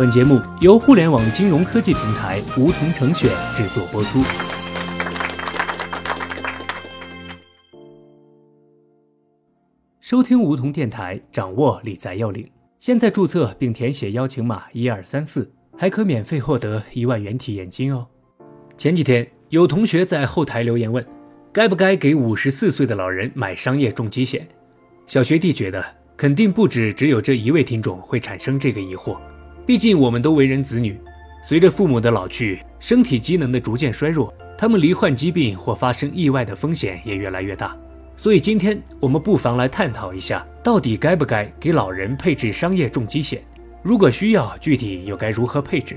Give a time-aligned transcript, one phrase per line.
[0.00, 4.18] 本节目由互联网金融科技平台梧桐城选制作播出。
[10.00, 12.50] 收听梧桐电台，掌握理财要领。
[12.78, 18.06] 现在注册并填写邀请码一二三四，还可免费获得一万元体验金哦。
[18.78, 21.06] 前几天有同学在后台留言问，
[21.52, 24.48] 该不该给五十四岁的老人买商业重疾险？
[25.06, 25.84] 小学弟觉得
[26.16, 29.18] 肯定不止只有这一位听众会产生这个疑惑，
[29.70, 30.98] 毕竟我们都为人子女，
[31.44, 37.76] 随着父母的老去，身体机能的逐渐衰弱，他们罹患疾病或发生意外的风险也越来越大。
[38.16, 43.40] 所以今天我们不妨来探讨一下，到底该不该给老人配置商业重疾险？
[43.80, 45.96] 如果需要，具体又该如何配置？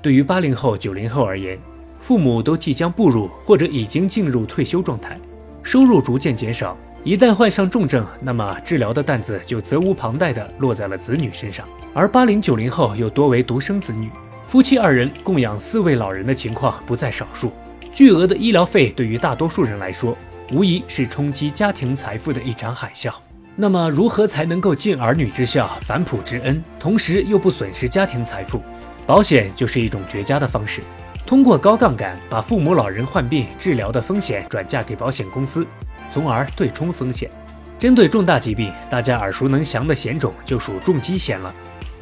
[0.00, 1.58] 对于八零后、九零后而言，
[1.98, 5.20] 父母都即将步入或者已经进入退休状态，
[5.62, 11.66] 收入逐渐减少，一旦患上重症，那么治疗的担子就责无旁贷地落在了子女身上。
[11.92, 14.08] 而八零九零后又多为独生子女，
[14.44, 17.50] 夫妻二人供养四位老人的情况不在少数，
[17.92, 20.16] 巨额的医疗费对于大多数人来说。
[20.52, 23.10] 无疑是冲击家庭财富的一场海啸。
[23.56, 28.62] 那么，如何才能够尽儿女之孝、反哺之恩，同时又不损失家庭财富？
[29.06, 30.82] 保险就是一种绝佳的方式。
[31.26, 35.66] 通过高杠杆，把父母老人患病治疗的风险转嫁给保险公司，
[36.12, 37.30] 从而对冲风险。
[37.78, 41.52] 针对重大疾病，大家耳熟能详的险种就属重疾险了。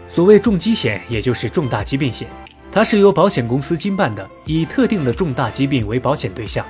[0.08, 2.28] 所谓重疾险，也就是重大疾病险，
[2.72, 6.66] 它是由保险公司经办的，以特定的重大疾病为保险对象。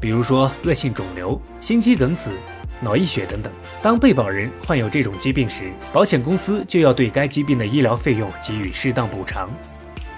[0.00, 2.30] 比如说恶性肿瘤、心肌梗死、
[2.80, 3.52] 脑溢血等等。
[3.82, 9.50] 当被保人患有这种疾病时，保险公司就要对该疾病的医疗费用给予适当补偿。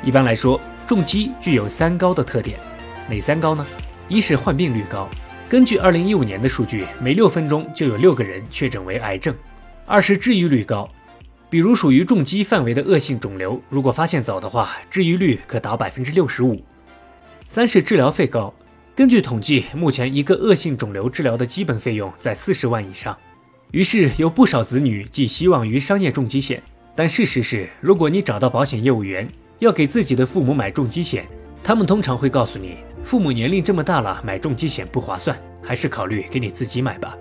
[0.04, 2.58] 一般来说，重疾具有三高的特点，
[3.08, 3.66] 哪三高呢？
[4.08, 5.08] 一是患病率高，
[5.48, 9.32] 根据二零一五年的数据，每六分钟就有六个人确诊为癌症。
[9.84, 10.90] 二是治愈率高，
[11.48, 16.60] 比如属于重疾范围的恶性肿瘤，如果发现早的话，治愈率可达百分之六十五。
[17.46, 18.52] 三是治疗费高。
[18.96, 23.16] 根据统计，目前一个恶性肿瘤治疗的基本费用在四十万以上。
[23.70, 26.60] 于是有不少子女寄希望于商业重疾险，
[26.96, 29.28] 但事实是，如果你找到保险业务员
[29.60, 31.24] 要给自己的父母买重疾险，
[31.66, 37.18] 他们通常会告诉你，父母年龄这么大了，买重疾险不划算，还是考虑给你自己买吧。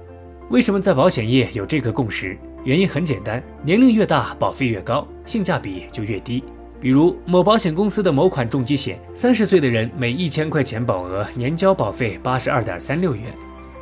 [0.52, 2.38] 为什么在保险业有这个共识？
[2.64, 6.44] 原因很简单，年龄越大，保费越高，性价比就越低。
[6.80, 13.24] 比如某保险公司的某款重疾险，三十岁的人每一千块钱保额年交保费八十二点三六元，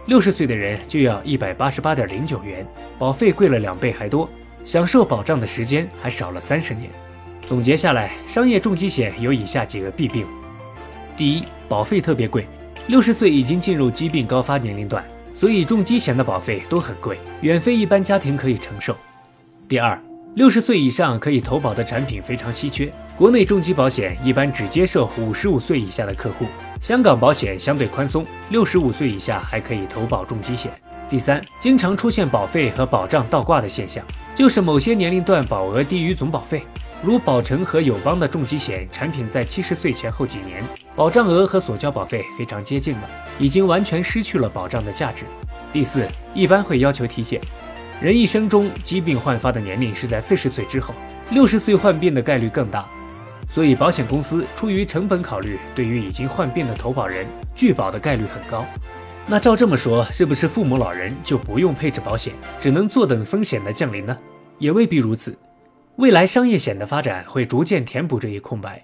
[0.07, 2.65] 六十岁的人就要一百八十八点零九元，
[2.97, 4.29] 保费贵了两倍还多，
[4.63, 6.89] 享受保障的时间还少了三十年。
[7.49, 10.25] 总结下来，商业重疾险有以下几个弊病：
[11.15, 12.47] 第一，保费特别贵，
[12.87, 15.03] 六十岁已经进入疾病高发年龄段，
[15.35, 18.95] 所以重疾险的保费都很贵，远非一般家庭可以承受。
[19.67, 20.01] 第二，
[20.33, 26.45] 六十岁以上可以投保的产品非常稀缺，国内重疾保险一般只接受五十五岁以下的客户，
[26.81, 30.71] 香港保险相对宽松，六十五岁以下还可以投保重疾险。
[31.07, 34.03] 第三，经常出现保费和保障倒挂的现象，
[34.33, 36.63] 就是某些年龄段保额低于总保费，
[37.03, 40.63] 如保诚和友邦的重疾险产品在七十岁前后几年，
[40.95, 45.25] 保障额和所交保费非常接近了，已经完全失去了保障的价值。
[45.73, 47.41] 第四，一般会要求体检。
[48.01, 50.95] 人一生中疾病焕发的年龄是在四十岁之后，
[51.31, 52.87] 六十岁患病的概率更大，
[53.49, 58.65] 所以保险公司出于成本考虑，对于已经患病的投保人拒保的概率很高。
[59.27, 64.17] 那照这么说，是不是父母老人就不用配置保险，只能坐等风险的降临呢？
[64.57, 65.37] 也未必如此。
[65.97, 68.83] 未来商业险的发展会逐渐填补这一空白，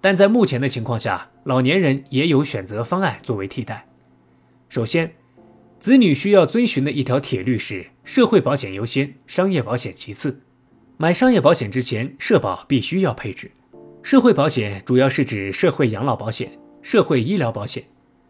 [0.00, 3.86] 但在目前的情况下，老年人也有选择方案作为替代。
[4.68, 5.12] 首先。
[5.80, 10.40] 子女需要遵循的一条铁律是：社会保险优先，商业保险其次。
[10.96, 13.50] 买商业保险之前，社保必须要配置。
[14.02, 16.50] 社会保险主要是指社会养老保险、
[16.80, 17.84] 社会医疗保险，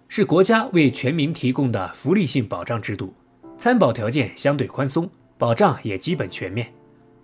[0.09, 3.15] 是国家为全民提供的福利性保障制度，
[3.57, 5.09] 参保条件相对宽松，
[5.39, 6.73] 保障也基本全面。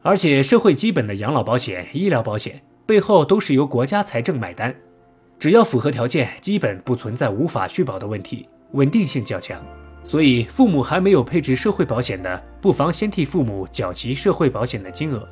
[0.02, 4.74] 而且，社会基本的养老保险、医疗保险背后都是由国家财政买单，
[5.38, 9.62] 只要符合条件，基本不存在无法续保的问题，稳定性较强。
[10.02, 15.28] 所以，父母还没有配置社会保险的，不妨先替父母缴齐社会保险的金额，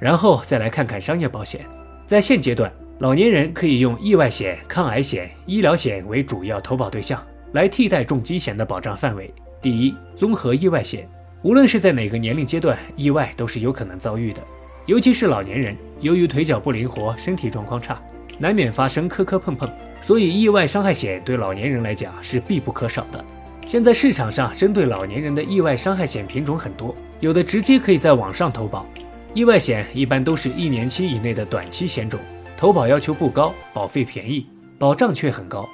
[0.00, 1.64] 然后再来看看商业保险。
[2.04, 9.32] 在现阶段，老年人可以用意外险、抗癌险、医疗险为主要投保对象，来替代重疾险的保障范围。
[9.62, 11.08] 第一，综合意外险，
[11.42, 14.42] 无论是在哪个年龄阶段，意外都是有可能遭遇的，
[14.84, 17.98] 尤其是老年人，由于腿脚不灵活，身体状况差，
[18.38, 19.66] 难免发生磕磕碰碰，
[20.02, 23.24] 所以意外伤害险对老年人来讲是必不可少的。
[23.66, 28.86] 现在市场上针对老年人的意外伤害险品种很多，有的直接可以在网上投保，
[29.32, 32.20] 意外险一般都是一年期以内的短期险种，
[32.54, 34.46] 投保要求不高，保费便宜，
[34.78, 35.66] 保障却很高。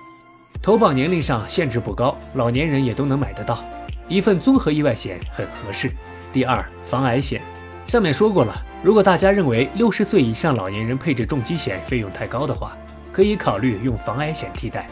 [0.62, 3.64] 投保年龄上限制不高，老年人也都能买得到，
[4.08, 5.90] 一份综合意外险很合适。
[6.32, 7.40] 第二，防癌险，
[7.86, 12.76] 上面说过了，如果大家认为六十岁以上老年人配置重疾险费用太高的话，
[13.12, 14.86] 可以考虑用防癌险替代。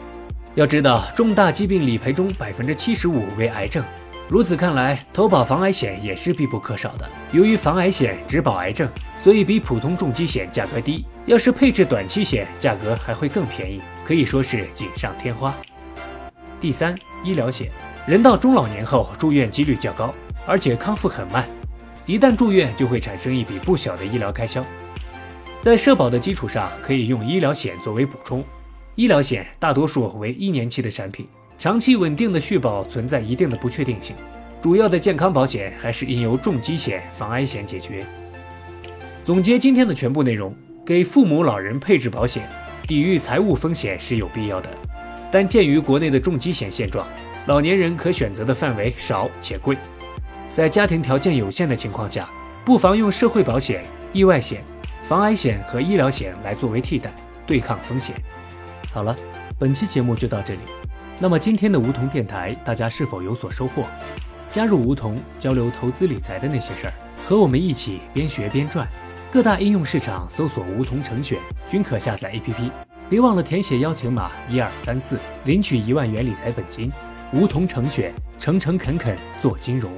[0.55, 3.85] 要知道，重大疾病理赔中百分之七十五为癌症，
[4.29, 7.09] 如此看来，投保防癌险也是必不可少的。
[7.33, 8.89] 由于防癌险只保癌症，
[9.23, 11.05] 所以比普通重疾险价格低。
[11.27, 15.55] 要是配置短期险，价格还会更便宜，可以说是锦上添花。
[16.61, 17.71] 第三，医疗险，
[18.07, 20.15] 人到中老年后住院几率较高，
[20.47, 21.49] 而且康复很慢，
[22.05, 24.63] 一旦住院就会产生一笔不小的医疗开销，
[25.63, 28.45] 在社保的基础上，可以用医疗险作为补充。
[28.95, 31.27] 医疗险大多数为一年期的产品，
[31.59, 34.15] 长期稳定的续保存在一定的不确定性。
[34.61, 38.05] 主要的健康保险还是应由重疾险、防癌险解决。
[39.25, 40.55] 总结今天的全部内容：
[40.85, 42.47] 给父母老人配置保险，
[42.87, 44.69] 抵御财务风险是有必要的。
[45.33, 47.07] 但鉴于国内的重疾险现状，
[47.47, 49.77] 老年人可选择的范围少且贵，
[50.49, 52.27] 在家庭条件有限的情况下，
[52.65, 54.65] 不妨用社会保险、意外险、
[55.07, 57.13] 防癌险和医疗险来作为替代，
[57.47, 58.15] 对抗风险。
[58.91, 59.15] 好了，
[59.59, 60.61] 本期节目就到这里。
[61.19, 63.83] 那么今天的梧桐电台，大家是否有所收获？
[64.49, 66.95] 加入梧桐，交流投资理财的那些事儿，
[67.29, 68.89] 和我们一起边学边赚。
[69.31, 71.39] 各大应用市场搜索“梧桐成选”，
[71.69, 72.71] 均可下载 APP。
[73.11, 76.91] 别忘了填写邀请码一二三四，领取一万元理财本金。
[77.35, 79.91] 梧桐成选，诚诚恳恳做金融。